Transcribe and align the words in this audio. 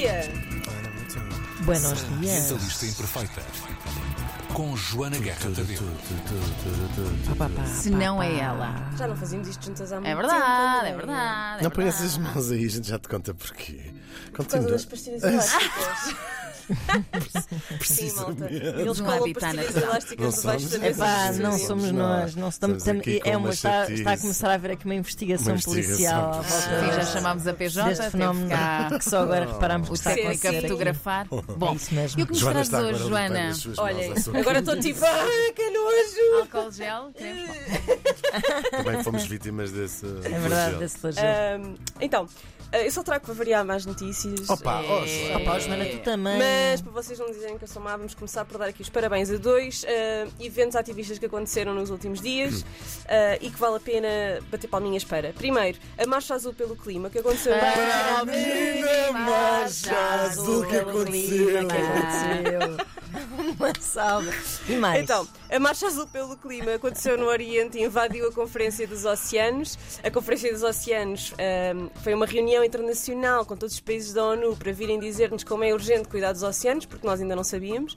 dia. 0.00 0.22
Buenos 1.64 2.04
dias. 2.20 2.42
Mentalista 2.50 2.86
Imperfeita. 2.86 3.42
Com 4.54 4.74
Joana 4.76 5.18
Guerra 5.18 5.38
Tadeu. 5.54 5.78
Se 7.66 7.90
não 7.90 8.22
é 8.22 8.38
ela. 8.38 8.74
Já 8.96 9.06
não 9.06 9.16
fazíamos 9.16 9.46
isto 9.48 9.66
juntas 9.66 9.92
há 9.92 9.96
muito 9.96 10.08
É 10.08 10.14
tempo. 10.14 10.26
verdade, 10.28 10.86
é 10.86 10.90
não 10.90 10.96
verdade. 10.98 11.60
é 11.60 11.62
Não 11.62 11.70
põe 11.70 11.84
verdade. 11.84 12.04
essas 12.06 12.18
mãos 12.18 12.50
aí, 12.50 12.64
a 12.64 12.68
gente 12.68 12.88
já 12.88 12.98
te 12.98 13.08
conta 13.08 13.34
porquê. 13.34 13.92
Por 14.26 14.32
causa 14.32 14.50
Continua. 14.50 14.70
das 14.72 14.84
pastilhas 14.86 15.22
elásticas. 15.22 16.14
Sim, 17.84 18.12
malta. 18.14 18.46
Eles 18.50 18.98
Não 18.98 19.06
colam 19.06 19.32
pastilhas 19.32 19.76
elásticas 19.76 20.18
Não 20.34 20.40
debaixo 20.40 20.68
somos. 20.68 20.70
da 20.70 20.78
mesa. 20.78 21.04
Epá, 21.04 21.32
não 21.32 21.58
somos 21.58 21.90
Nós. 21.92 22.34
não 22.36 22.48
estamos, 22.48 22.76
Estamos 22.78 23.00
aqui 23.00 23.20
é 23.24 23.36
uma, 23.36 23.50
está, 23.50 23.90
está 23.90 24.12
a 24.12 24.18
começar 24.18 24.50
a 24.50 24.54
haver 24.54 24.70
aqui 24.72 24.84
uma 24.84 24.94
investigação, 24.94 25.46
Uma 25.46 25.52
investigação. 25.54 26.30
policial 26.30 26.40
Ah, 26.40 26.42
Sim, 26.44 26.92
já 26.96 27.06
chamámos 27.06 27.46
a 27.46 27.54
PJ, 27.54 27.88
deste 27.88 28.10
fenómeno 28.10 28.48
cá 28.48 28.90
que 28.98 29.04
só 29.08 29.22
agora 29.22 29.46
reparamos 29.46 29.88
que 29.88 29.92
o 29.92 29.94
está 29.94 30.10
a 30.12 30.60
fotografar. 30.62 31.26
Bom, 31.28 31.72
É 31.72 31.74
isso 31.74 31.94
mesmo. 31.94 32.20
e 32.20 32.22
o 32.22 32.26
que 32.26 32.32
nos 32.32 32.42
trazes 32.42 32.72
hoje, 32.72 33.08
Joana? 33.08 33.54
sua 33.54 33.90
agora 34.40 34.58
estou 34.60 34.78
tipo, 34.78 35.00
ah, 35.04 35.52
que 35.54 35.70
nojo! 35.70 36.40
Álcool 36.54 36.72
gel? 36.72 37.12
Também 38.70 39.02
fomos 39.02 39.24
vítimas 39.24 39.70
desse. 39.72 40.06
É 40.06 40.38
verdade, 40.38 40.76
desse 40.76 40.98
flagelo. 40.98 41.74
Então, 42.00 42.26
eu 42.72 42.90
só 42.92 43.02
trago 43.02 43.24
para 43.24 43.34
variar 43.34 43.64
mais 43.64 43.84
notícias. 43.84 44.48
Opa, 44.48 44.82
oh, 44.82 45.04
É. 45.04 45.36
Opa, 45.36 45.58
Joana, 45.58 45.84
tu 45.86 45.98
também. 45.98 46.38
Mas 46.38 46.80
para 46.80 46.92
vocês 46.92 47.18
não 47.18 47.26
dizerem 47.30 47.58
que 47.58 47.64
eu 47.64 47.68
sou 47.68 47.82
má, 47.82 47.96
vamos 47.96 48.14
começar 48.14 48.44
por 48.44 48.58
dar 48.58 48.66
aqui 48.68 48.82
os 48.82 48.88
parabéns 48.88 49.30
a 49.30 49.36
dois 49.36 49.84
ah, 49.88 50.28
eventos 50.40 50.76
ativistas 50.76 51.18
que 51.18 51.26
aconteceram 51.26 51.74
nos 51.74 51.90
últimos 51.90 52.20
dias 52.20 52.64
ah, 53.08 53.36
e 53.40 53.50
que 53.50 53.58
vale 53.58 53.76
a 53.76 53.80
pena 53.80 54.08
bater 54.50 54.68
palminhas 54.68 55.04
para. 55.04 55.32
Primeiro, 55.32 55.78
a 55.98 56.06
Marcha 56.06 56.34
Azul 56.34 56.54
pelo 56.54 56.76
Clima, 56.76 57.10
que 57.10 57.18
aconteceu 57.18 57.52
Para 57.58 58.20
a 58.20 59.12
marcha 59.12 59.96
azul 60.24 60.66
que 60.66 60.76
aconteceu. 60.76 61.68
que 61.68 61.76
aconteceu. 61.76 62.86
Uma 63.60 63.74
salva. 63.78 64.32
E 64.66 64.72
mais? 64.72 65.02
Então, 65.02 65.28
a 65.50 65.58
Marcha 65.60 65.86
Azul 65.86 66.06
pelo 66.06 66.34
Clima 66.34 66.76
aconteceu 66.76 67.18
no 67.18 67.26
Oriente 67.26 67.76
e 67.76 67.84
invadiu 67.84 68.26
a 68.26 68.32
Conferência 68.32 68.86
dos 68.86 69.04
Oceanos. 69.04 69.78
A 70.02 70.10
Conferência 70.10 70.50
dos 70.50 70.62
Oceanos 70.62 71.34
ahm, 71.38 71.90
foi 72.02 72.14
uma 72.14 72.24
reunião 72.24 72.64
internacional 72.64 73.44
com 73.44 73.54
todos 73.54 73.74
os 73.74 73.80
países 73.80 74.14
da 74.14 74.24
ONU 74.24 74.56
para 74.56 74.72
virem 74.72 74.98
dizer-nos 74.98 75.44
como 75.44 75.62
é 75.62 75.74
urgente 75.74 76.08
cuidar 76.08 76.32
dos 76.32 76.42
oceanos, 76.42 76.86
porque 76.86 77.06
nós 77.06 77.20
ainda 77.20 77.36
não 77.36 77.44
sabíamos. 77.44 77.94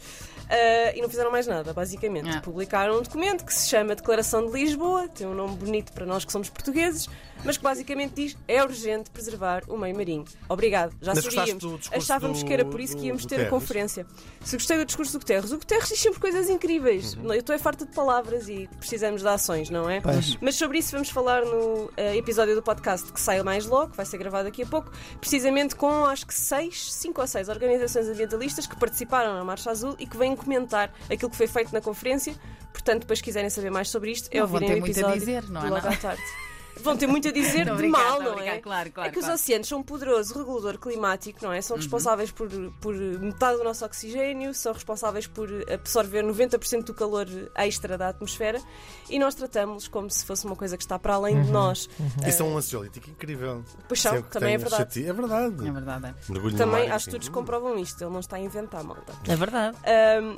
Ah, 0.50 0.94
e 0.96 1.02
não 1.02 1.10
fizeram 1.10 1.32
mais 1.32 1.48
nada, 1.48 1.74
basicamente. 1.74 2.30
Ah. 2.30 2.42
Publicaram 2.42 3.00
um 3.00 3.02
documento 3.02 3.46
que 3.46 3.54
se 3.54 3.70
chama 3.70 3.96
Declaração 3.96 4.46
de 4.46 4.52
Lisboa, 4.52 5.08
tem 5.08 5.26
um 5.26 5.34
nome 5.34 5.56
bonito 5.56 5.92
para 5.94 6.06
nós 6.06 6.26
que 6.26 6.32
somos 6.32 6.50
portugueses, 6.50 7.10
mas 7.44 7.58
que 7.58 7.64
basicamente 7.64 8.14
diz 8.14 8.38
é 8.48 8.64
urgente 8.64 9.10
preservar 9.12 9.64
o 9.68 9.78
meio 9.78 9.96
marinho. 9.96 10.26
Obrigado, 10.50 10.96
já 11.02 11.14
Mas 11.14 11.24
sabíamos. 11.24 11.90
Achávamos 11.92 12.40
do- 12.42 12.46
que 12.46 12.54
era 12.54 12.66
por 12.66 12.80
isso 12.80 12.96
do 12.96 13.02
que 13.02 13.08
íamos 13.08 13.26
ter 13.26 13.36
a 13.36 13.38
Guterres? 13.44 13.50
conferência. 13.62 14.06
Se 14.44 14.56
gostei 14.58 14.78
do 14.78 14.86
discurso 14.86 15.14
do 15.14 15.20
Guterres, 15.20 15.52
o 15.52 15.58
Guterres 15.58 15.90
diz 15.90 16.00
sempre 16.00 16.20
coisas 16.20 16.50
incríveis. 16.50 17.16
Uhum. 17.16 17.34
Eu 17.34 17.40
estou 17.40 17.56
é 17.56 17.58
farta 17.60 17.86
de 17.86 17.94
palavras 17.94 18.48
e 18.50 18.70
precisamos 18.80 19.22
de 19.22 19.28
ações, 19.28 19.70
não 19.70 19.90
é? 19.90 20.02
Pois. 20.02 20.38
Mas 20.42 20.56
sobre 20.56 20.78
isso 20.80 20.92
vamos 20.92 21.10
falar 21.10 21.44
no 21.46 21.92
eh, 21.98 22.16
episódio 22.18 22.56
do 22.56 22.62
podcast 22.64 23.12
que 23.12 23.20
sai 23.20 23.42
mais 23.44 23.66
logo, 23.66 23.92
que 23.92 23.98
vai 23.98 24.06
ser 24.06 24.18
gravado 24.18 24.46
daqui 24.46 24.64
a 24.64 24.66
pouco, 24.66 24.92
precisamente 25.20 25.76
com 25.76 26.06
acho 26.06 26.26
que 26.26 26.34
seis, 26.34 26.94
cinco 26.94 27.22
ou 27.22 27.28
seis 27.28 27.50
organizações 27.50 28.08
ambientalistas 28.08 28.68
que 28.68 28.76
participaram 28.78 29.34
na 29.36 29.44
Marcha 29.44 29.72
Azul 29.72 29.96
e 30.00 30.06
que 30.06 30.18
vêm 30.18 30.36
comentar 30.36 30.94
aquilo 31.12 31.30
que 31.30 31.38
foi 31.38 31.48
feito 31.48 31.74
na 31.74 31.82
conferência. 31.82 32.36
Portanto, 32.72 33.02
depois 33.02 33.20
se 33.20 33.24
quiserem 33.24 33.50
saber 33.50 33.70
mais 33.70 33.90
sobre 33.90 34.12
isto, 34.12 34.28
é 34.32 34.38
Não 34.40 34.44
ouvirem 34.46 34.68
ter 34.70 34.76
o 34.76 34.80
muito 34.80 34.90
a 34.90 34.92
episódio 35.00 35.20
dizer, 35.20 35.50
não 35.50 35.62
é 35.62 35.70
logo 35.70 35.76
nada? 35.76 35.90
à 35.90 35.98
tarde. 35.98 36.22
Vão 36.82 36.98
ter 36.98 37.08
muito 37.08 37.28
a 37.28 37.32
dizer 37.32 37.66
de 37.66 37.72
brincar, 37.74 38.04
mal, 38.04 38.22
não 38.22 38.32
é? 38.32 38.36
brincar, 38.36 38.62
claro, 38.62 38.92
claro, 38.92 39.10
é 39.10 39.12
que 39.12 39.20
os 39.20 39.26
claro. 39.26 39.40
oceanos 39.40 39.68
são 39.68 39.80
um 39.80 39.84
poderoso 39.84 40.38
regulador 40.38 40.78
climático, 40.78 41.40
não 41.42 41.52
é? 41.52 41.58
Uhum. 41.58 41.62
São 41.62 41.78
responsáveis 41.78 42.32
por, 42.32 42.50
por 42.82 42.96
metade 42.96 43.58
do 43.58 43.64
nosso 43.64 43.86
oxigênio, 43.86 44.54
são 44.54 44.74
responsáveis 44.74 45.28
por 45.28 45.50
absorver 45.72 46.24
90% 46.24 46.84
do 46.84 46.94
calor 46.94 47.28
extra 47.56 47.98
da 47.98 48.10
atmosfera 48.10 48.62
e 49.10 49.20
nós 49.20 49.36
tratamos 49.36 49.88
como 49.88 50.10
se 50.10 50.26
fosse 50.26 50.46
uma 50.46 50.56
coisa 50.56 50.78
que 50.78 50.84
está 50.84 50.98
para 50.98 51.16
além 51.16 51.42
de 51.42 51.52
nós. 51.52 51.90
Isso 52.28 52.42
é 52.42 52.46
um 52.46 52.58
ansiolítico 52.58 53.10
incrível. 53.10 53.64
Pois 53.88 54.02
são, 54.02 54.22
que 54.22 54.30
também 54.32 54.56
é 54.56 54.58
tenho 54.58 54.70
verdade. 54.70 55.06
É 55.06 55.14
verdade. 55.14 55.68
É 55.68 55.72
verdade. 55.72 56.08
é. 56.08 56.58
Também 56.58 56.88
mar, 56.88 56.94
há 56.94 56.98
estudos 56.98 57.28
que 57.28 57.34
comprovam 57.34 57.78
isto, 57.78 58.04
ele 58.04 58.12
não 58.12 58.20
está 58.20 58.38
a 58.38 58.40
inventar, 58.40 58.84
malta. 58.84 59.14
É 59.28 59.36
verdade. 59.36 59.78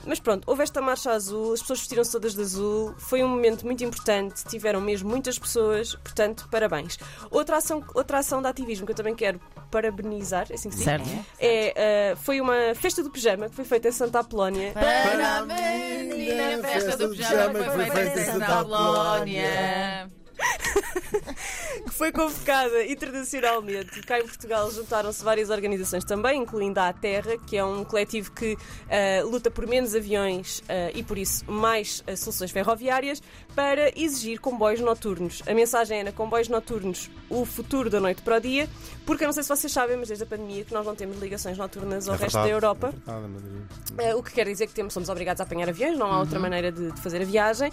Mas 0.06 0.20
pronto, 0.20 0.44
houve 0.48 0.64
esta 0.64 0.82
marcha 0.82 1.12
azul, 1.12 1.54
as 1.54 1.62
pessoas 1.62 1.80
vestiram-se 1.80 2.12
todas 2.12 2.34
de 2.34 2.42
azul, 2.42 2.94
foi 2.98 3.24
um 3.24 3.28
momento 3.28 3.66
muito 3.66 3.84
importante, 3.84 4.44
tiveram 4.46 4.82
mesmo 4.82 5.09
muitas 5.09 5.38
pessoas, 5.38 5.96
portanto, 5.96 6.25
parabéns. 6.34 6.97
Outra 7.30 7.58
ação, 7.58 7.84
outra 7.94 8.19
ação 8.19 8.41
de 8.41 8.47
ativismo 8.47 8.86
que 8.86 8.91
eu 8.91 8.96
também 8.96 9.16
quero 9.16 9.40
parabenizar, 9.69 10.47
é 10.50 10.56
assim 10.56 10.69
que? 10.69 10.78
Certo. 10.78 11.08
É, 11.40 12.13
ah, 12.13 12.16
foi 12.16 12.41
uma 12.41 12.74
festa 12.75 13.03
do 13.03 13.09
pijama 13.12 13.50
que 13.50 13.56
foi 13.56 13.66
feita 13.66 13.90
em 13.90 13.91
Santa 13.91 14.19
Apolónia. 14.19 14.72
Para 14.72 15.38
a 15.38 15.46
menina, 15.46 16.62
festa 16.62 16.97
do 16.97 17.09
pijama 17.09 17.59
que 17.59 17.69
foi 17.72 17.85
feita 17.90 18.19
em 18.19 18.25
Santa 18.25 18.59
Apolónia. 18.59 20.09
que 21.84 21.91
foi 21.91 22.12
convocada 22.12 22.86
internacionalmente. 22.86 24.02
Cá 24.03 24.19
em 24.19 24.24
Portugal 24.25 24.69
juntaram-se 24.72 25.24
várias 25.24 25.50
organizações 25.50 26.03
também, 26.03 26.41
incluindo 26.41 26.80
a 26.80 26.91
Terra, 26.94 27.38
que 27.46 27.58
é 27.58 27.63
um 27.63 27.84
coletivo 27.84 28.31
que 28.31 28.58
ah, 28.90 29.24
luta 29.24 29.50
por 29.52 29.66
menos 29.68 29.96
aviões 29.96 30.64
ah, 30.69 30.91
e, 30.94 31.03
por 31.03 31.18
isso, 31.18 31.50
mais 31.50 32.03
ah, 32.08 32.16
soluções 32.16 32.52
ferroviárias, 32.52 33.22
para 33.56 33.91
exigir 34.00 34.40
comboios 34.40 34.80
noturnos. 34.80 35.41
A 35.47 35.53
mensagem 35.53 36.00
era 36.00 36.12
comboios 36.12 36.47
noturnos, 36.50 37.09
o 37.30 37.46
futuro 37.46 37.90
da 37.90 38.00
noite 38.00 38.22
para 38.22 38.38
o 38.38 38.40
dia, 38.40 38.69
porque 39.06 39.24
eu 39.24 39.28
não 39.28 39.34
sei 39.34 39.44
se 39.44 39.50
vocês 39.50 39.72
sabem, 39.72 39.97
mas 39.97 40.08
desde 40.08 40.24
a 40.24 40.28
pandemia 40.28 40.64
que 40.66 40.74
nós 40.74 40.85
não 40.85 40.96
temos 40.96 41.18
ligações 41.19 41.58
noturnas 41.58 42.08
ao 42.08 42.16
É 42.16 42.18
resto 42.18 42.34
da 42.35 42.44
verdade, 42.44 42.53
Europa. 42.53 42.88
é 42.88 43.12
verdade, 43.12 43.34
mas- 43.34 43.56
Uh, 43.96 44.18
o 44.18 44.24
que 44.24 44.31
quer 44.34 44.46
dizer 44.46 44.68
que 44.68 44.74
temos, 44.74 44.94
somos 44.94 45.08
obrigados 45.09 45.40
a 45.40 45.44
apanhar 45.44 45.69
aviões, 45.69 45.97
não 45.97 46.12
há 46.12 46.19
outra 46.19 46.38
maneira 46.40 46.72
de, 46.72 46.91
de 46.91 47.02
fazer 47.02 47.22
a 47.22 47.25
viagem. 47.25 47.69
uh, 47.69 47.72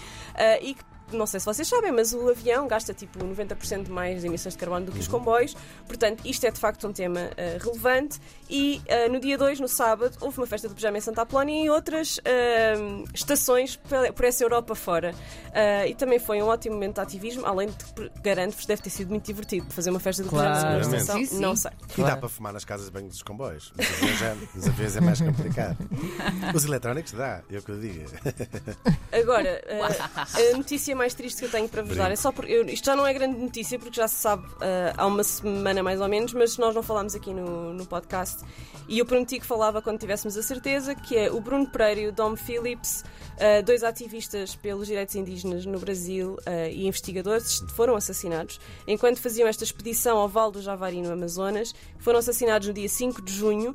e 0.63 0.75
que, 0.75 0.85
não 1.17 1.27
sei 1.27 1.41
se 1.41 1.47
vocês 1.47 1.67
sabem, 1.69 1.93
mas 1.93 2.13
o 2.13 2.29
avião 2.31 2.67
gasta 2.67 2.93
tipo 2.95 3.19
90% 3.19 3.89
mais 3.89 4.21
de 4.23 4.27
emissões 4.27 4.55
de 4.55 4.59
carbono 4.59 4.87
do 4.87 4.93
que 4.93 4.99
os 4.99 5.09
comboios. 5.09 5.55
Portanto, 5.87 6.23
isto 6.27 6.45
é 6.47 6.51
de 6.51 6.59
facto 6.59 6.87
um 6.87 6.93
tema 6.93 7.21
uh, 7.21 7.65
relevante. 7.65 8.19
E 8.51 8.81
uh, 9.09 9.13
no 9.13 9.19
dia 9.21 9.39
2, 9.39 9.61
no 9.61 9.69
sábado, 9.69 10.17
houve 10.21 10.39
uma 10.39 10.47
festa 10.47 10.69
do 10.69 10.75
pijama 10.75 10.99
em 10.99 11.01
Santa 11.01 11.23
Apolónia 11.23 11.65
e 11.65 11.71
outras 11.71 12.19
uh, 12.19 13.05
estações 13.15 13.77
por 14.15 14.25
essa 14.25 14.45
Europa 14.45 14.75
fora. 14.75 15.15
Uh, 15.49 15.89
e 15.89 15.95
também 15.95 16.19
foi 16.19 16.43
um 16.43 16.47
ótimo 16.47 16.75
momento 16.75 16.97
de 16.97 17.01
ativismo, 17.01 17.47
além 17.47 17.69
de 17.69 17.77
que 17.77 18.11
garanto-vos 18.23 18.67
deve 18.67 18.83
ter 18.83 18.91
sido 18.91 19.09
muito 19.09 19.25
divertido 19.25 19.67
fazer 19.73 19.91
uma 19.91 20.01
festa 20.01 20.23
do 20.23 20.29
pijama 20.31 20.61
numa 20.71 20.81
estação. 20.81 21.17
Sim, 21.19 21.27
sim. 21.27 21.41
Não 21.41 21.57
sei. 21.57 21.71
E 21.71 21.87
dá 21.89 21.95
Claro. 21.95 22.21
para 22.21 22.29
fumar 22.29 22.53
nas 22.53 22.65
casas 22.65 22.87
de 22.87 22.93
banho 22.93 23.09
dos 23.09 23.23
comboios. 23.23 23.73
É, 23.79 24.57
nos 24.57 24.67
aviões 24.69 24.97
é 24.97 25.01
mais 25.01 25.21
complicado. 25.21 25.77
Os 26.55 26.65
eletrónicos 26.65 27.13
dá, 27.13 27.43
é 27.51 27.59
o 27.59 27.63
que 27.63 27.71
eu 27.71 27.81
digo. 27.81 28.05
Agora, 29.13 29.63
a 30.53 30.57
notícia 30.57 30.95
mais 30.95 31.02
triste 31.13 31.41
que 31.41 31.45
eu 31.47 31.51
tenho 31.51 31.69
para 31.69 31.83
vos 31.83 31.97
dar 31.97 32.11
é 32.11 32.17
só 32.17 32.31
porque 32.33 32.53
eu- 32.53 32.65
isto 32.67 32.85
já 32.87 32.95
não 32.97 33.07
é 33.07 33.13
grande 33.13 33.39
notícia 33.39 33.79
porque 33.79 33.97
já 33.97 34.09
se 34.09 34.15
sabe 34.17 34.47
eh, 34.61 34.93
há 34.97 35.07
uma 35.07 35.23
semana 35.25 35.83
mais 35.83 36.01
ou 36.01 36.09
menos, 36.09 36.33
mas 36.33 36.57
nós 36.57 36.75
não 36.75 36.83
falámos 36.83 37.15
aqui 37.15 37.35
no, 37.35 37.75
no 37.75 37.85
podcast 37.87 38.43
e 38.89 38.99
eu 38.99 39.07
prometi 39.07 39.39
que 39.41 39.47
falava 39.47 39.83
quando 39.83 39.99
tivéssemos 39.99 40.37
a 40.37 40.43
certeza, 40.43 40.95
que 40.95 41.17
é 41.17 41.31
o 41.31 41.41
Bruno 41.41 41.67
Pereira 41.69 42.01
e 42.01 42.07
o 42.09 42.13
Dom 42.13 42.37
Phillips, 42.37 43.05
eh, 43.39 43.63
dois 43.63 43.83
ativistas 43.83 44.55
pelos 44.55 44.87
direitos 44.87 45.15
indígenas 45.15 45.65
no 45.67 45.79
Brasil 45.79 46.37
eh, 46.47 46.71
e 46.73 46.87
investigadores, 46.87 47.61
foram 47.75 47.97
assassinados 47.97 48.61
enquanto 48.87 49.19
faziam 49.19 49.49
esta 49.49 49.65
expedição 49.65 50.19
ao 50.19 50.29
Val 50.29 50.51
do 50.53 50.61
Javari 50.63 51.01
no 51.03 51.13
Amazonas. 51.13 51.75
Foram 51.99 52.19
assassinados 52.19 52.69
no 52.69 52.75
dia 52.75 52.89
5 52.89 53.23
de 53.23 53.33
junho. 53.33 53.75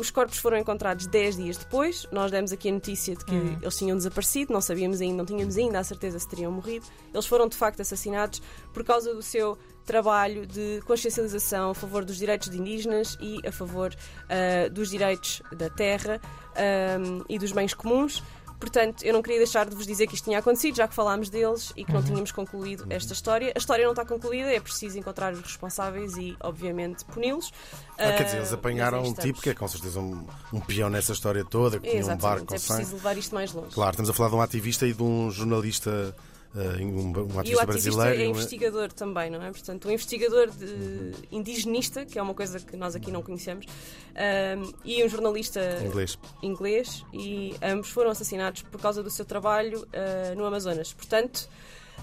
Os 0.00 0.10
corpos 0.10 0.38
foram 0.38 0.56
encontrados 0.56 1.06
10 1.06 1.36
dias 1.36 1.56
depois. 1.58 2.06
Nós 2.10 2.30
demos 2.30 2.52
aqui 2.52 2.70
a 2.70 2.72
notícia 2.72 3.14
de 3.14 3.24
que 3.24 3.34
eles 3.60 3.76
tinham 3.76 3.96
desaparecido, 3.96 4.52
não 4.52 4.60
sabíamos 4.62 5.00
ainda, 5.02 5.18
não 5.18 5.26
tínhamos 5.26 5.56
ainda 5.58 5.78
a 5.78 5.84
certeza 5.84 6.18
se 6.18 6.26
teriam 6.40 6.52
morrido. 6.52 6.86
Eles 7.12 7.26
foram 7.26 7.46
de 7.48 7.56
facto 7.56 7.80
assassinados 7.80 8.42
por 8.72 8.82
causa 8.84 9.14
do 9.14 9.22
seu 9.22 9.58
trabalho 9.84 10.46
de 10.46 10.80
consciencialização 10.86 11.70
a 11.70 11.74
favor 11.74 12.04
dos 12.04 12.16
direitos 12.16 12.48
de 12.48 12.58
indígenas 12.58 13.16
e 13.20 13.40
a 13.46 13.52
favor 13.52 13.94
ah, 14.28 14.68
dos 14.70 14.90
direitos 14.90 15.42
da 15.52 15.68
terra 15.68 16.20
ahm, 16.56 17.22
e 17.28 17.38
dos 17.38 17.52
bens 17.52 17.74
comuns. 17.74 18.22
Portanto, 18.60 19.02
eu 19.04 19.14
não 19.14 19.22
queria 19.22 19.38
deixar 19.38 19.66
de 19.66 19.74
vos 19.74 19.86
dizer 19.86 20.06
que 20.06 20.14
isto 20.14 20.24
tinha 20.24 20.38
acontecido, 20.38 20.76
já 20.76 20.86
que 20.86 20.94
falámos 20.94 21.30
deles 21.30 21.72
e 21.74 21.82
que 21.82 21.90
não 21.94 22.02
tínhamos 22.02 22.30
concluído 22.30 22.84
esta 22.90 23.14
história. 23.14 23.54
A 23.56 23.58
história 23.58 23.84
não 23.86 23.92
está 23.92 24.04
concluída, 24.04 24.52
é 24.52 24.60
preciso 24.60 24.98
encontrar 24.98 25.32
os 25.32 25.40
responsáveis 25.40 26.14
e, 26.18 26.36
obviamente, 26.42 27.02
puni-los. 27.06 27.50
Ah, 27.98 28.12
quer 28.12 28.24
dizer, 28.24 28.36
Ah, 28.36 28.40
eles 28.40 28.52
apanharam 28.52 29.00
aí 29.00 29.08
um 29.08 29.14
tipo 29.14 29.40
que 29.40 29.48
é 29.48 29.54
com 29.54 29.66
certeza 29.66 29.98
um, 29.98 30.26
um 30.52 30.60
peão 30.60 30.90
nessa 30.90 31.12
história 31.12 31.42
toda, 31.42 31.80
que 31.80 31.88
tinha 31.88 32.04
um 32.04 32.16
barco 32.18 32.42
é 32.42 32.46
com 32.46 32.46
preciso 32.48 32.74
sangue. 32.74 32.92
levar 32.96 33.16
isto 33.16 33.34
mais 33.34 33.50
longe. 33.50 33.74
Claro, 33.74 33.92
estamos 33.92 34.10
a 34.10 34.12
falar 34.12 34.28
de 34.28 34.34
um 34.34 34.42
ativista 34.42 34.86
e 34.86 34.92
de 34.92 35.02
um 35.02 35.30
jornalista, 35.30 36.14
ah, 36.54 36.58
um, 36.80 37.10
um 37.12 37.12
E 37.12 37.20
o 37.20 37.20
ativista 37.38 37.62
ativista 37.62 37.66
brasileiro. 37.66 38.22
é 38.22 38.26
um- 38.26 38.30
investigador 38.30 38.92
também, 38.92 39.30
não 39.30 39.42
é? 39.42 39.50
Portanto, 39.50 39.88
um 39.88 39.90
investigador 39.92 40.50
de 40.50 41.12
indigenista, 41.30 42.04
que 42.04 42.18
é 42.18 42.22
uma 42.22 42.34
coisa 42.34 42.58
que 42.58 42.76
nós 42.76 42.94
aqui 42.96 43.10
não 43.10 43.22
conhecemos, 43.22 43.66
ahm, 44.14 44.70
e 44.84 45.04
um 45.04 45.08
jornalista 45.08 45.60
inglês. 45.84 46.18
inglês, 46.42 47.04
e 47.12 47.54
ambos 47.62 47.90
foram 47.90 48.10
assassinados 48.10 48.62
por 48.62 48.80
causa 48.80 49.02
do 49.02 49.10
seu 49.10 49.24
trabalho 49.24 49.86
ah, 49.92 50.34
no 50.34 50.44
Amazonas. 50.44 50.92
Portanto, 50.92 51.48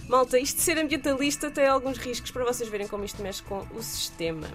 malta, 0.07 0.39
isto 0.39 0.55
de 0.57 0.61
ser 0.61 0.77
ambientalista 0.77 1.51
tem 1.51 1.65
alguns 1.67 1.97
riscos 1.97 2.31
para 2.31 2.45
vocês 2.45 2.69
verem 2.69 2.87
como 2.87 3.03
isto 3.03 3.21
mexe 3.21 3.43
com 3.43 3.65
o 3.75 3.83
sistema. 3.83 4.47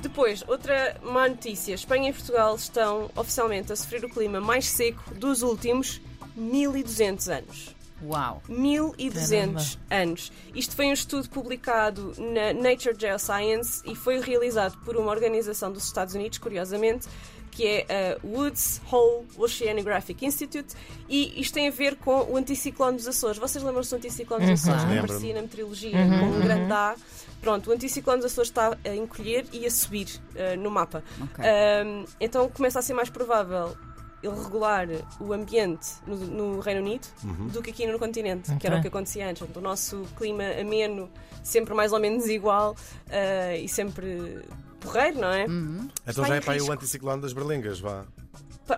Depois, 0.00 0.44
outra 0.46 0.96
má 1.02 1.28
notícia: 1.28 1.74
Espanha 1.74 2.10
e 2.10 2.12
Portugal 2.12 2.54
estão 2.54 3.10
oficialmente 3.16 3.72
a 3.72 3.76
sofrer 3.76 4.04
o 4.04 4.08
clima 4.08 4.40
mais 4.40 4.66
seco 4.68 5.12
dos 5.14 5.42
últimos 5.42 6.00
1200 6.36 7.28
anos. 7.28 7.76
Uau. 8.02 8.42
1200 8.48 9.78
anos. 9.90 10.32
Isto 10.54 10.76
foi 10.76 10.86
um 10.86 10.92
estudo 10.92 11.28
publicado 11.28 12.12
na 12.18 12.52
Nature 12.52 12.96
Geoscience 12.98 13.82
e 13.84 13.94
foi 13.94 14.20
realizado 14.20 14.76
por 14.84 14.96
uma 14.96 15.10
organização 15.10 15.72
dos 15.72 15.84
Estados 15.84 16.14
Unidos, 16.14 16.38
curiosamente, 16.38 17.08
que 17.50 17.66
é 17.66 18.14
a 18.22 18.26
Woods 18.26 18.80
Hole 18.90 19.26
Oceanographic 19.36 20.24
Institute, 20.24 20.74
e 21.08 21.40
isto 21.40 21.54
tem 21.54 21.66
a 21.66 21.70
ver 21.70 21.96
com 21.96 22.30
o 22.30 22.36
anticiclone 22.36 22.96
dos 22.96 23.08
Açores. 23.08 23.38
Vocês 23.38 23.64
lembram-se 23.64 23.90
do 23.90 23.96
anticiclone 23.96 24.46
dos 24.46 24.60
Açores? 24.60 24.82
Que 24.82 24.88
Lembro-me. 24.90 25.04
aparecia 25.10 25.34
na 25.34 25.42
meteorologia 25.42 25.90
com 25.90 26.26
um 26.26 26.40
grande 26.40 26.72
A. 26.72 26.94
Pronto, 27.40 27.70
o 27.70 27.72
anticiclone 27.72 28.22
dos 28.22 28.30
Açores 28.30 28.50
está 28.50 28.76
a 28.84 28.94
encolher 28.94 29.44
e 29.52 29.66
a 29.66 29.70
subir 29.70 30.08
eh, 30.36 30.56
no 30.56 30.70
mapa. 30.70 31.02
Ok. 31.20 31.44
Um, 31.44 32.04
então 32.20 32.48
começa 32.48 32.78
a 32.78 32.82
ser 32.82 32.94
mais 32.94 33.10
provável 33.10 33.76
ele 34.22 34.34
regular 34.42 34.86
o 35.20 35.32
ambiente 35.32 35.88
no, 36.06 36.16
no 36.16 36.60
Reino 36.60 36.80
Unido 36.80 37.06
do 37.52 37.62
que 37.62 37.70
aqui 37.70 37.86
no 37.86 37.98
continente, 37.98 38.54
que 38.56 38.66
era 38.66 38.78
o 38.78 38.82
que 38.82 38.88
acontecia 38.88 39.28
antes. 39.28 39.38
Portanto, 39.38 39.58
o 39.58 39.60
nosso 39.62 40.02
clima 40.16 40.44
ameno, 40.60 41.08
sempre 41.42 41.72
mais 41.74 41.92
ou 41.92 42.00
menos 42.00 42.26
igual 42.26 42.72
uh, 42.72 43.56
e 43.56 43.68
sempre 43.68 44.40
porreiro, 44.80 45.20
não 45.20 45.28
é? 45.32 45.46
Uhum. 45.46 45.88
Então 46.06 46.24
já 46.24 46.36
é 46.36 46.40
para 46.40 46.54
aí 46.54 46.60
o 46.60 46.70
anticiclone 46.72 47.20
das 47.22 47.32
berlengas, 47.32 47.80
vá. 47.80 48.04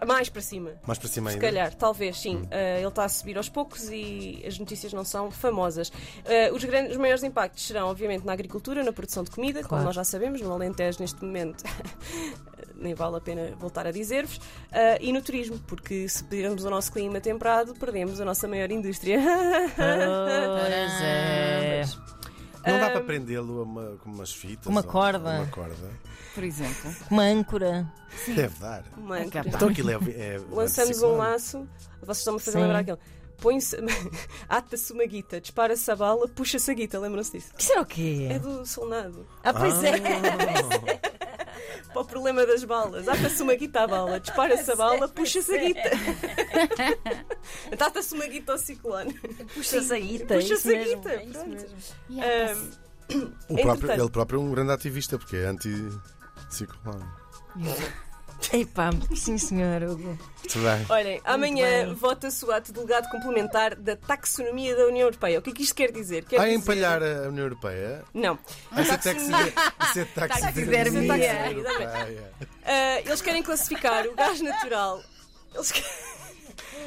Mais 0.07 0.29
para 0.29 0.41
cima. 0.41 0.71
Mais 0.87 1.01
para 1.01 1.09
cima 1.09 1.31
Se 1.31 1.35
ainda. 1.37 1.47
calhar, 1.49 1.75
talvez, 1.75 2.17
sim. 2.21 2.37
Uh, 2.37 2.79
ele 2.79 2.87
está 2.87 3.05
a 3.05 3.09
subir 3.09 3.37
aos 3.37 3.49
poucos 3.49 3.89
e 3.91 4.41
as 4.47 4.57
notícias 4.57 4.93
não 4.93 5.05
são 5.05 5.33
famosas. 5.33 5.89
Uh, 5.89 6.55
os, 6.55 6.63
grandes, 6.63 6.93
os 6.93 6.97
maiores 6.97 7.25
impactos 7.25 7.67
serão, 7.67 7.89
obviamente, 7.89 8.25
na 8.25 8.33
agricultura, 8.33 8.85
na 8.85 8.93
produção 8.93 9.25
de 9.25 9.33
comida, 9.33 9.59
como 9.63 9.69
Claro. 9.71 9.85
nós 9.87 9.97
já 9.97 10.05
sabemos, 10.05 10.41
no 10.43 10.53
Alentejo, 10.53 10.99
neste 11.01 11.25
momento, 11.25 11.65
nem 12.81 12.94
vale 12.94 13.17
a 13.17 13.21
pena 13.21 13.53
voltar 13.59 13.87
a 13.87 13.91
dizer-vos, 13.93 14.37
uh, 14.37 14.41
e 15.00 15.12
no 15.12 15.21
turismo, 15.23 15.59
porque 15.67 16.09
se 16.09 16.25
perdermos 16.25 16.65
o 16.65 16.71
nosso 16.71 16.91
clima 16.91 17.21
temperado, 17.21 17.75
perdemos 17.75 18.21
a 18.21 18.25
nossa 18.25 18.49
maior 18.49 18.71
indústria. 18.71 19.21
Pois 19.77 21.03
é. 21.03 21.82
Não 22.67 22.79
dá 22.79 22.88
Um, 22.88 22.93
para 22.93 23.00
prendê-lo 23.00 23.62
uma- 23.62 23.97
com 24.03 24.11
umas 24.11 24.32
fitas? 24.32 24.67
Uma 24.67 24.82
corda. 24.82 25.19
Uma 25.41 25.47
corda. 25.47 25.91
Por 26.35 26.44
exemplo. 26.44 26.94
Uma 27.11 27.23
âncora. 27.25 27.91
Deve 28.27 28.59
dar. 28.59 28.85
É 29.19 29.25
capaz. 29.31 29.55
Então 29.55 29.69
aquilo 29.69 29.91
é. 29.91 29.94
é 29.94 30.41
lançamos 30.53 31.03
um 31.03 31.17
laço, 31.17 31.67
vocês 32.03 32.19
estão-me 32.19 32.37
a 32.38 32.41
fazer 32.41 32.59
Sim. 32.59 32.62
lembrar 32.65 32.79
aquele. 32.81 32.99
Põe-se, 33.38 33.76
ata-se 34.47 34.93
uma 34.93 35.06
guita, 35.06 35.41
dispara-se 35.41 35.91
a 35.91 35.97
bala, 35.97 36.29
puxa-se 36.29 36.71
a 36.71 36.75
guita, 36.75 36.99
lembram-se 36.99 37.33
disso? 37.33 37.50
Isso 37.59 37.73
era 37.73 37.81
o 37.81 37.87
quê? 37.87 38.29
É 38.31 38.38
do 38.38 38.67
solnado. 38.67 39.26
Ah, 39.43 39.55
pois 39.55 39.83
é. 39.83 39.93
Para 41.93 42.03
o 42.03 42.05
problema 42.05 42.47
das 42.47 42.65
balas. 42.65 43.09
Ata-se 43.09 43.43
uma 43.43 43.55
guita 43.55 43.81
à 43.83 43.87
bala, 43.87 44.21
dispara-se 44.21 44.71
a 44.71 44.77
bala, 44.77 45.09
puxa-se 45.09 45.55
a 45.55 45.65
guita. 45.65 45.91
Ata-se 47.85 48.15
uma 48.15 48.27
guita 48.27 48.53
ao 48.53 48.59
ciclone. 48.59 49.13
Puxa-se 49.55 49.95
a 49.95 49.99
guita. 49.99 50.35
Puxa-se 50.35 50.75
a 50.75 50.85
guita, 50.85 51.11
é 51.11 51.27
pronto. 51.27 51.67
ele 54.01 54.11
próprio 54.11 54.41
é 54.41 54.43
um 54.43 54.51
grande 54.51 54.73
ativista, 54.73 55.19
porque 55.19 55.37
é 55.37 55.47
anti-ciclone. 55.47 57.05
Epá, 58.53 58.91
sim 59.15 59.39
senhor, 59.39 59.83
Hugo. 59.83 60.09
Muito 60.09 60.59
bem. 60.59 60.87
olhem, 60.89 61.21
amanhã 61.25 61.95
vota-se 61.95 62.45
o 62.45 62.51
ato 62.51 62.73
delegado 62.73 63.09
complementar 63.11 63.77
da 63.77 63.95
taxonomia 63.95 64.75
da 64.75 64.87
União 64.87 65.07
Europeia. 65.07 65.39
O 65.39 65.43
que 65.43 65.51
é 65.51 65.53
que 65.53 65.63
isto 65.63 65.75
quer 65.75 65.93
dizer? 65.93 66.25
Quer 66.25 66.41
Ah, 66.41 66.45
dizer... 66.45 66.57
empalhar 66.57 67.03
a 67.03 67.29
União 67.29 67.45
Europeia? 67.45 68.03
Não. 68.13 68.39
Isso 68.79 68.93
é 68.93 68.97
taxidermia. 68.97 69.53
Isso 69.85 69.99
é 70.01 70.05
taxidermia. 70.29 71.23
Ah, 72.65 73.01
eles 73.01 73.23
querem 73.23 73.43
classificar 73.43 74.07
o 74.07 74.15
gás 74.15 74.41
natural. 74.41 75.01
Eles 75.55 75.73
que- 75.73 75.85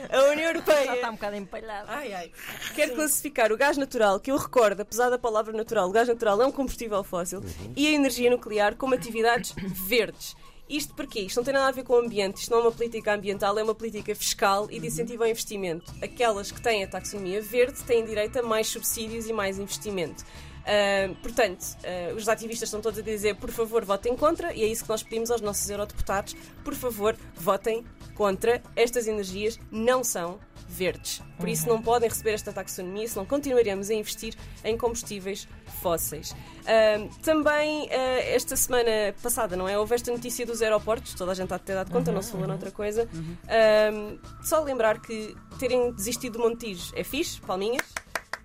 A 0.10 0.24
União 0.32 0.54
Já 0.54 0.60
está 0.60 0.74
Europeia. 0.74 1.10
um 1.10 1.14
bocado 1.14 1.36
empalhado. 1.36 1.86
Ai, 1.90 2.14
ai. 2.14 2.32
Quer 2.76 2.94
classificar 2.94 3.52
o 3.52 3.58
gás 3.58 3.78
natural, 3.78 4.20
que 4.20 4.32
eu 4.32 4.38
recordo, 4.38 4.82
apesar 4.82 5.10
da 5.10 5.18
palavra 5.18 5.54
natural, 5.54 5.88
o 5.88 5.92
gás 5.92 6.08
natural 6.08 6.42
é 6.42 6.46
um 6.46 6.52
combustível 6.52 7.04
fóssil, 7.04 7.42
e 7.76 7.88
a 7.88 7.92
energia 7.92 8.30
nuclear 8.30 8.76
como 8.76 8.94
atividades 8.96 9.54
verdes. 9.88 10.36
Isto 10.70 10.94
porquê? 10.96 11.22
Isto 11.22 11.38
não 11.38 11.44
tem 11.44 11.54
nada 11.54 11.68
a 11.68 11.72
ver 11.72 11.84
com 11.84 11.94
o 11.94 11.98
ambiente, 11.98 12.38
isto 12.38 12.52
não 12.52 12.60
é 12.60 12.62
uma 12.62 12.72
política 12.72 13.14
ambiental, 13.14 13.58
é 13.60 13.64
uma 13.64 13.76
política 13.76 14.16
fiscal 14.16 14.68
e 14.72 14.80
de 14.80 14.88
incentivo 14.88 15.24
ao 15.24 15.30
investimento. 15.30 15.94
Aquelas 16.02 16.52
que 16.52 16.62
têm 16.62 16.84
a 16.84 16.88
taxonomia 16.88 17.42
verde 17.42 17.84
têm 17.84 18.06
direito 18.06 18.40
a 18.40 18.44
mais 18.44 18.68
subsídios 18.68 19.28
e 19.28 19.34
mais 19.34 19.60
investimento. 19.60 20.24
Ah, 20.66 21.14
portanto, 21.22 21.66
ah, 21.84 22.14
os 22.16 22.28
ativistas 22.28 22.70
estão 22.70 22.82
todos 22.82 23.00
a 23.00 23.02
dizer 23.02 23.36
por 23.36 23.52
favor 23.52 23.84
votem 23.84 24.16
contra, 24.16 24.54
e 24.54 24.64
é 24.64 24.68
isso 24.68 24.84
que 24.84 24.90
nós 24.90 25.04
pedimos 25.04 25.30
aos 25.30 25.42
nossos 25.42 25.70
eurodeputados: 25.70 26.36
por 26.64 26.74
favor 26.74 27.16
votem 27.36 27.84
contra. 28.16 28.62
Estas 28.76 29.08
energias 29.08 29.60
não 29.72 30.04
são 30.04 30.40
verdes. 30.74 31.22
Por 31.38 31.48
isso 31.48 31.68
não 31.68 31.82
podem 31.82 32.10
receber 32.10 32.32
esta 32.32 32.52
taxonomia, 32.52 33.08
senão 33.08 33.26
continuaremos 33.26 33.90
a 33.90 33.94
investir 33.94 34.36
em 34.64 34.78
combustíveis 34.78 35.48
fósseis. 35.82 36.36
Ahm, 36.66 37.10
também 37.22 37.90
ah, 37.92 38.20
esta 38.26 38.56
semana 38.56 39.14
passada, 39.22 39.56
não 39.56 39.68
é? 39.68 39.78
Houve 39.78 39.96
esta 39.96 40.12
notícia 40.12 40.46
dos 40.46 40.62
aeroportos, 40.62 41.14
toda 41.14 41.32
a 41.32 41.36
gente 41.36 41.54
há 41.54 41.58
de 41.58 41.64
ter 41.64 41.74
dado 41.74 41.92
conta, 41.92 42.12
não 42.12 42.22
se 42.22 42.32
falou 42.32 42.48
noutra 42.48 42.72
coisa. 42.72 43.08
Ahm, 43.48 44.18
só 44.44 44.62
lembrar 44.62 45.02
que 45.02 45.36
terem 45.60 45.92
desistido 45.94 46.34
do 46.34 46.40
Montijo 46.40 46.92
é 46.96 47.04
fixe, 47.04 47.40
palminhas. 47.42 47.86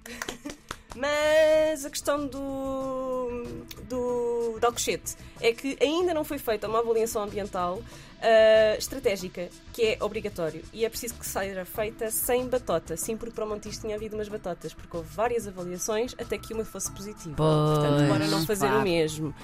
Mas 0.99 1.85
a 1.85 1.91
questão 1.91 2.27
do, 2.27 3.45
do, 3.89 4.28
do 4.59 4.67
Alcochete 4.67 5.17
é 5.41 5.53
que 5.53 5.77
ainda 5.81 6.13
não 6.13 6.25
foi 6.25 6.39
feita 6.39 6.69
uma 6.69 6.81
avaliação 6.81 7.23
ambiental 7.23 7.81
ah, 8.21 8.77
estratégica, 8.77 9.49
que 9.73 9.83
é 9.83 9.99
obrigatório. 10.01 10.63
E 10.73 10.85
é 10.85 10.89
preciso 10.89 11.15
que 11.15 11.27
seja 11.27 11.65
feita 11.65 12.11
sem 12.11 12.47
batota. 12.49 12.97
Sim, 12.97 13.17
porque 13.17 13.35
para 13.35 13.45
o 13.45 13.49
Montijo 13.49 13.81
tinha 13.81 13.95
havido 13.95 14.17
umas 14.17 14.29
batotas, 14.29 14.75
porque 14.75 14.97
houve 14.97 15.09
várias 15.15 15.47
avaliações 15.47 16.15
até 16.19 16.37
que 16.37 16.53
uma 16.53 16.65
fosse 16.65 16.91
positiva. 16.93 17.37
Portanto, 17.37 17.97
Pois, 17.99 18.09
bora 18.09 18.27
não 18.27 18.45
fazer 18.45 18.67
claro. 18.67 18.81
o 18.81 18.85
mesmo. 18.85 19.35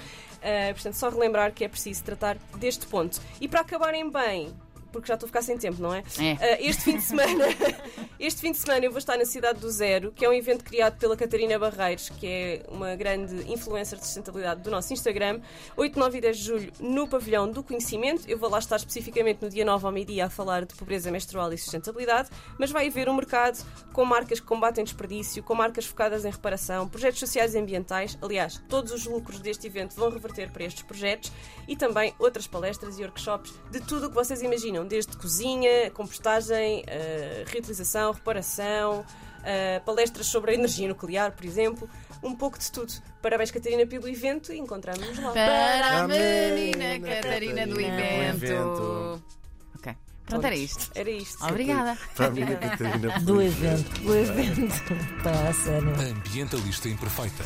Ah, 0.41 0.73
portanto, 0.73 0.93
só 0.95 1.09
relembrar 1.09 1.53
que 1.53 1.63
é 1.63 1.67
preciso 1.67 2.03
tratar 2.03 2.37
deste 2.57 2.85
ponto. 2.87 3.19
E 3.39 3.47
para 3.47 3.61
acabarem 3.61 4.09
bem, 4.11 4.53
porque 4.91 5.07
já 5.07 5.13
estou 5.15 5.25
a 5.25 5.29
ficar 5.29 5.41
sem 5.41 5.57
tempo, 5.57 5.81
não 5.81 5.93
é? 5.93 6.03
É. 6.19 6.31
Ah, 6.39 6.57
este 6.61 6.83
fim 6.83 6.97
de 6.97 7.03
semana, 7.03 7.45
este 8.19 8.41
fim 8.41 8.51
de 8.51 8.57
semana 8.57 8.85
eu 8.85 8.91
vou 8.91 8.99
estar 8.99 9.17
na 9.17 9.25
Cidade 9.25 9.59
do 9.59 9.69
Zero, 9.69 10.11
que 10.11 10.23
é 10.23 10.29
um 10.29 10.33
evento 10.33 10.63
criado 10.63 10.97
pela 10.97 11.17
Catarina 11.17 11.59
Barreiros, 11.59 12.09
que 12.09 12.25
é 12.25 12.63
uma 12.69 12.95
grande 12.95 13.51
influencer 13.51 13.99
de 13.99 14.05
sustentabilidade 14.05 14.61
do 14.61 14.71
nosso 14.71 14.93
Instagram. 14.93 15.41
8, 15.75 15.99
9 15.99 16.17
e 16.17 16.21
10 16.21 16.37
de 16.37 16.43
julho 16.43 16.71
no 16.79 17.07
Pavilhão 17.07 17.49
do 17.49 17.61
Conhecimento. 17.61 18.23
Eu 18.27 18.37
vou 18.37 18.49
lá 18.49 18.59
estar 18.59 18.77
especificamente 18.77 19.41
no 19.41 19.49
dia 19.49 19.65
9 19.65 19.85
ao 19.85 19.91
meio-dia 19.91 20.25
a 20.27 20.29
falar 20.29 20.65
de 20.65 20.73
pobreza 20.75 21.11
menstrual 21.11 21.51
e 21.51 21.57
sustentabilidade, 21.57 22.29
mas 22.57 22.71
vai 22.71 22.87
haver 22.87 23.09
um 23.09 23.13
mercado 23.15 23.61
com 23.91 24.05
marcas 24.05 24.39
que 24.39 24.45
combatem 24.45 24.83
desperdício, 24.83 25.43
com 25.43 25.53
marcas 25.53 25.85
focadas 25.85 26.23
em 26.23 26.29
reparação, 26.29 26.87
projetos 26.87 27.19
sociais 27.19 27.53
e 27.53 27.59
ambientais. 27.59 28.17
Aliás, 28.21 28.61
todos 28.69 28.93
os 28.93 29.05
lucros 29.05 29.39
deste 29.39 29.67
evento 29.67 29.95
vão 29.95 30.09
reverter 30.09 30.51
para 30.51 30.63
estes 30.63 30.83
projetos 30.83 31.31
e 31.67 31.75
também 31.75 32.13
outras 32.17 32.47
palestras 32.47 32.97
e 32.97 33.01
workshops 33.01 33.53
de 33.71 33.81
tudo 33.81 34.05
o 34.05 34.09
que 34.09 34.15
vocês 34.15 34.41
imaginam, 34.41 34.85
desde 34.85 35.17
cozinha, 35.17 35.91
compostagem, 35.91 36.83
eh, 36.87 37.43
reparação, 38.13 39.05
eh, 39.43 39.79
palestras 39.85 40.27
sobre 40.27 40.51
a 40.51 40.53
energia 40.55 40.87
nuclear, 40.87 41.31
por 41.31 41.45
exemplo, 41.45 41.89
um 42.23 42.35
pouco 42.35 42.57
de 42.57 42.71
tudo. 42.71 42.91
Parabéns, 43.21 43.51
Catarina, 43.51 43.85
pelo 43.85 44.07
evento 44.07 44.51
e 44.51 44.57
encontramos 44.57 45.17
lá. 45.19 45.31
Para 45.31 46.01
a 46.01 46.07
menina 46.07 46.99
Catarina 46.99 47.67
do 47.67 47.79
evento. 47.79 49.23
Ok. 49.77 49.95
Pronto, 50.25 50.45
era 50.45 50.55
isto. 50.55 50.91
Era 50.95 51.09
isto. 51.09 51.45
Obrigada. 51.45 51.97
Para 52.15 52.27
a 52.27 52.29
menina 52.31 52.55
Catarina. 52.55 53.19
Do 53.19 53.41
evento. 53.41 54.01
Do 54.01 54.15
evento. 54.15 55.23
Pá, 55.23 55.49
a 55.49 55.53
sério. 55.53 55.89
Ambientalista 55.89 56.89
Imperfeita. 56.89 57.43